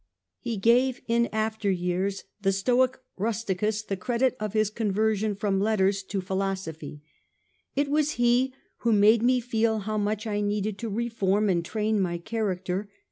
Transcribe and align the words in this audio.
He 0.39 0.57
gave 0.57 0.99
in 1.07 1.29
after 1.31 1.69
years 1.69 2.23
the 2.41 2.51
Stoic 2.51 2.97
Rusticus 3.17 3.83
the 3.83 3.95
credit 3.95 4.35
of 4.39 4.53
his 4.53 4.71
conversion 4.71 5.35
from' 5.35 5.59
letters 5.61 6.01
to 6.01 6.21
philosophy.' 6.21 7.03
It 7.75 7.87
was 7.87 8.13
he 8.13 8.51
who 8.77 8.93
made 8.93 9.21
me 9.21 9.39
feel 9.39 9.81
how 9.81 9.99
much 9.99 10.25
I 10.25 10.41
needed 10.41 10.79
to 10.79 10.89
reform 10.89 11.49
and 11.49 11.63
train 11.63 12.01
my 12.01 12.17
character. 12.17 12.89